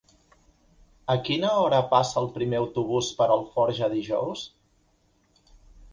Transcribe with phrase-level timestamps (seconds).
[1.13, 4.47] A quina hora passa el primer autobús per Alforja dijous?